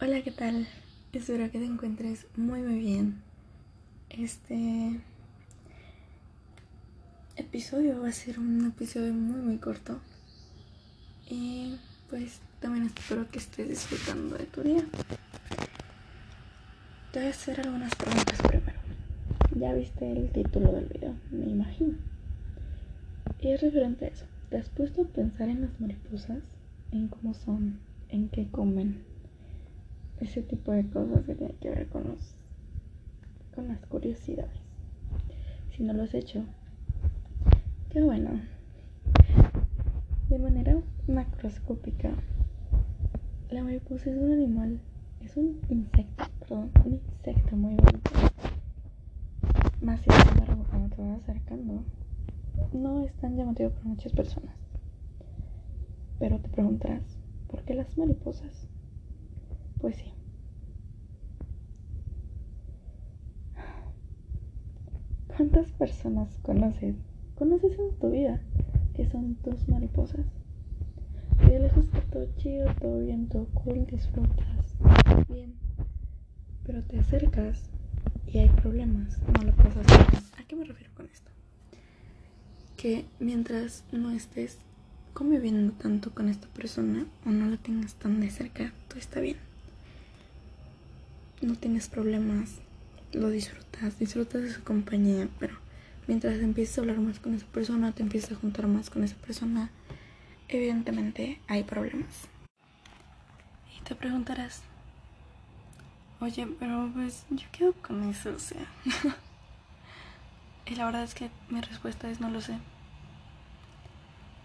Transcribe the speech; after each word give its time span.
Hola, 0.00 0.22
¿qué 0.22 0.30
tal? 0.30 0.68
Espero 1.12 1.50
que 1.50 1.58
te 1.58 1.64
encuentres 1.64 2.28
muy 2.36 2.62
muy 2.62 2.78
bien. 2.78 3.20
Este 4.10 5.00
episodio 7.34 8.00
va 8.00 8.06
a 8.06 8.12
ser 8.12 8.38
un 8.38 8.64
episodio 8.64 9.12
muy 9.12 9.40
muy 9.40 9.58
corto. 9.58 9.98
Y 11.28 11.80
pues 12.08 12.38
también 12.60 12.86
espero 12.86 13.28
que 13.28 13.40
estés 13.40 13.68
disfrutando 13.68 14.38
de 14.38 14.44
tu 14.44 14.62
día. 14.62 14.84
Te 17.10 17.18
voy 17.18 17.26
a 17.26 17.30
hacer 17.30 17.58
algunas 17.58 17.92
preguntas 17.96 18.40
primero. 18.46 18.78
Ya 19.56 19.72
viste 19.72 20.12
el 20.12 20.30
título 20.30 20.70
del 20.70 20.86
video, 20.86 21.16
me 21.32 21.50
imagino. 21.50 21.98
Y 23.40 23.50
es 23.50 23.60
referente 23.60 24.04
a 24.04 24.08
eso. 24.10 24.26
¿Te 24.48 24.58
has 24.58 24.68
puesto 24.68 25.02
a 25.02 25.06
pensar 25.06 25.48
en 25.48 25.62
las 25.62 25.80
mariposas? 25.80 26.44
En 26.92 27.08
cómo 27.08 27.34
son, 27.34 27.80
en 28.10 28.28
qué 28.28 28.46
comen, 28.48 29.07
ese 30.20 30.42
tipo 30.42 30.72
de 30.72 30.88
cosas 30.88 31.24
que 31.24 31.34
tienen 31.34 31.56
que 31.58 31.70
ver 31.70 31.88
con 31.88 32.04
los 32.04 32.34
con 33.54 33.68
las 33.68 33.84
curiosidades. 33.86 34.60
Si 35.70 35.82
no 35.82 35.92
lo 35.92 36.04
has 36.04 36.14
hecho, 36.14 36.44
qué 37.90 38.00
bueno. 38.02 38.40
De 40.28 40.38
manera 40.38 40.78
macroscópica, 41.08 42.10
la 43.50 43.64
mariposa 43.64 44.10
es 44.10 44.16
un 44.16 44.30
animal, 44.30 44.80
es 45.20 45.36
un 45.36 45.58
insecto, 45.70 46.24
perdón, 46.38 46.70
un 46.84 46.92
insecto 46.94 47.56
muy 47.56 47.74
bonito. 47.74 48.10
Más 49.80 50.00
sin 50.00 50.12
embargo, 50.12 50.64
cuando 50.68 50.94
te 50.94 51.02
vas 51.02 51.22
acercando, 51.22 51.82
no 52.72 53.04
es 53.04 53.12
tan 53.14 53.36
llamativo 53.36 53.70
para 53.70 53.86
muchas 53.86 54.12
personas. 54.12 54.54
Pero 56.18 56.38
te 56.38 56.48
preguntarás, 56.48 57.18
¿por 57.48 57.62
qué 57.62 57.74
las 57.74 57.96
mariposas? 57.96 58.68
Pues 59.80 59.96
sí. 59.96 60.12
¿Cuántas 65.28 65.70
personas 65.70 66.36
conoces? 66.42 66.96
¿Conoces 67.36 67.78
en 67.78 67.96
tu 68.00 68.10
vida 68.10 68.40
que 68.94 69.08
son 69.08 69.36
tus 69.36 69.68
mariposas? 69.68 70.26
Y 71.44 71.50
de 71.50 71.60
lejos 71.60 71.84
está 71.84 72.00
todo 72.10 72.26
chido, 72.38 72.66
todo 72.80 72.98
bien, 72.98 73.28
todo 73.28 73.46
cool, 73.54 73.86
disfrutas 73.86 74.74
bien. 75.28 75.54
Pero 76.66 76.82
te 76.82 76.98
acercas 76.98 77.70
y 78.26 78.38
hay 78.38 78.48
problemas, 78.48 79.20
no 79.32 79.44
lo 79.44 79.54
pasas 79.54 79.86
bien. 79.86 80.24
¿A 80.38 80.44
qué 80.48 80.56
me 80.56 80.64
refiero 80.64 80.92
con 80.96 81.06
esto? 81.06 81.30
Que 82.76 83.04
mientras 83.20 83.84
no 83.92 84.10
estés 84.10 84.58
conviviendo 85.14 85.72
tanto 85.74 86.10
con 86.10 86.28
esta 86.28 86.48
persona 86.48 87.06
o 87.24 87.30
no 87.30 87.46
la 87.46 87.58
tengas 87.58 87.94
tan 87.94 88.20
de 88.20 88.30
cerca, 88.30 88.72
todo 88.88 88.98
está 88.98 89.20
bien 89.20 89.47
no 91.40 91.54
tienes 91.54 91.88
problemas, 91.88 92.56
lo 93.12 93.30
disfrutas, 93.30 93.98
disfrutas 93.98 94.42
de 94.42 94.52
su 94.52 94.62
compañía, 94.62 95.28
pero 95.38 95.56
mientras 96.06 96.38
empiezas 96.38 96.78
a 96.78 96.80
hablar 96.82 96.98
más 96.98 97.20
con 97.20 97.34
esa 97.34 97.46
persona, 97.46 97.92
te 97.92 98.02
empiezas 98.02 98.32
a 98.32 98.36
juntar 98.36 98.66
más 98.66 98.90
con 98.90 99.04
esa 99.04 99.16
persona, 99.16 99.70
evidentemente 100.48 101.40
hay 101.46 101.62
problemas. 101.64 102.28
Y 103.76 103.82
te 103.84 103.94
preguntarás, 103.94 104.62
oye, 106.20 106.48
pero 106.58 106.90
pues 106.94 107.24
yo 107.30 107.46
quedo 107.52 107.72
con 107.74 108.08
eso, 108.08 108.30
o 108.30 108.38
sea. 108.38 108.66
y 110.66 110.74
la 110.74 110.86
verdad 110.86 111.04
es 111.04 111.14
que 111.14 111.30
mi 111.48 111.60
respuesta 111.60 112.10
es 112.10 112.20
no 112.20 112.30
lo 112.30 112.40
sé. 112.40 112.58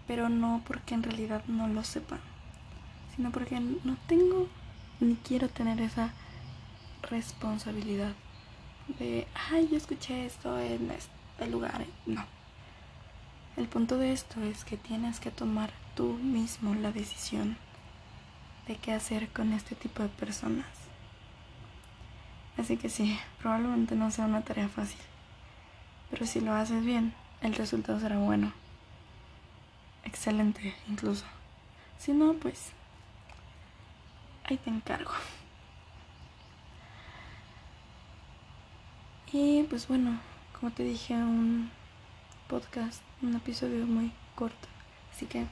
Pero 0.06 0.28
no 0.28 0.62
porque 0.66 0.94
en 0.94 1.02
realidad 1.02 1.42
no 1.46 1.66
lo 1.66 1.82
sepa, 1.82 2.18
sino 3.16 3.30
porque 3.32 3.58
no 3.58 3.96
tengo 4.06 4.48
ni 5.00 5.16
quiero 5.16 5.48
tener 5.48 5.80
esa 5.80 6.12
responsabilidad 7.10 8.12
de, 8.98 9.26
ay, 9.50 9.68
yo 9.70 9.76
escuché 9.76 10.26
esto 10.26 10.58
en 10.58 10.90
este 10.90 11.46
lugar. 11.50 11.84
No. 12.06 12.24
El 13.56 13.68
punto 13.68 13.98
de 13.98 14.12
esto 14.12 14.42
es 14.42 14.64
que 14.64 14.76
tienes 14.76 15.20
que 15.20 15.30
tomar 15.30 15.70
tú 15.94 16.14
mismo 16.14 16.74
la 16.74 16.90
decisión 16.90 17.56
de 18.66 18.76
qué 18.76 18.92
hacer 18.92 19.28
con 19.28 19.52
este 19.52 19.74
tipo 19.74 20.02
de 20.02 20.08
personas. 20.08 20.66
Así 22.56 22.76
que 22.76 22.88
sí, 22.88 23.18
probablemente 23.40 23.94
no 23.94 24.10
sea 24.10 24.26
una 24.26 24.42
tarea 24.42 24.68
fácil. 24.68 25.00
Pero 26.10 26.26
si 26.26 26.40
lo 26.40 26.52
haces 26.52 26.84
bien, 26.84 27.14
el 27.40 27.54
resultado 27.54 28.00
será 28.00 28.18
bueno. 28.18 28.52
Excelente, 30.04 30.74
incluso. 30.88 31.24
Si 31.98 32.12
no, 32.12 32.34
pues 32.34 32.72
ahí 34.44 34.56
te 34.56 34.70
encargo. 34.70 35.12
Y 39.36 39.64
pues 39.64 39.88
bueno, 39.88 40.20
como 40.60 40.70
te 40.70 40.84
dije, 40.84 41.12
un 41.12 41.68
podcast, 42.46 43.02
un 43.20 43.34
episodio 43.34 43.84
muy 43.84 44.12
corto. 44.36 44.68
Así 45.12 45.26
que 45.26 45.46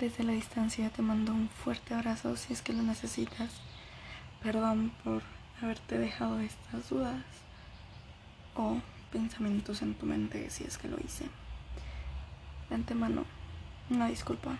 desde 0.00 0.24
la 0.24 0.32
distancia 0.32 0.90
te 0.90 1.00
mando 1.00 1.30
un 1.30 1.48
fuerte 1.48 1.94
abrazo 1.94 2.36
si 2.36 2.52
es 2.52 2.60
que 2.60 2.72
lo 2.72 2.82
necesitas. 2.82 3.52
Perdón 4.42 4.90
por 5.04 5.22
haberte 5.62 5.96
dejado 5.96 6.40
estas 6.40 6.88
dudas 6.88 7.22
o 8.56 8.80
pensamientos 9.12 9.80
en 9.82 9.94
tu 9.94 10.04
mente 10.04 10.50
si 10.50 10.64
es 10.64 10.76
que 10.76 10.88
lo 10.88 10.96
hice. 10.98 11.26
De 12.68 12.74
antemano, 12.74 13.26
una 13.90 14.08
disculpa. 14.08 14.58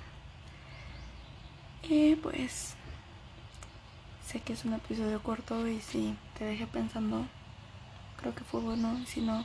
Y 1.82 2.14
pues 2.14 2.74
sé 4.24 4.38
que 4.42 4.52
es 4.52 4.64
un 4.64 4.74
episodio 4.74 5.20
corto 5.24 5.66
y 5.66 5.80
si 5.80 6.14
te 6.38 6.44
dejé 6.44 6.68
pensando 6.68 7.26
creo 8.24 8.34
que 8.34 8.44
fue 8.44 8.60
bueno, 8.60 8.98
si 9.06 9.20
no, 9.20 9.44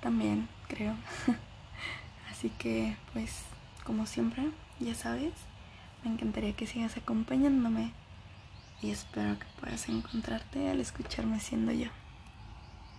también 0.00 0.48
creo. 0.68 0.94
Así 2.30 2.50
que, 2.50 2.96
pues, 3.12 3.42
como 3.82 4.06
siempre, 4.06 4.44
ya 4.78 4.94
sabes, 4.94 5.32
me 6.04 6.12
encantaría 6.12 6.54
que 6.54 6.68
sigas 6.68 6.96
acompañándome 6.96 7.90
y 8.80 8.90
espero 8.90 9.40
que 9.40 9.46
puedas 9.60 9.88
encontrarte 9.88 10.70
al 10.70 10.78
escucharme 10.78 11.40
siendo 11.40 11.72
yo. 11.72 11.88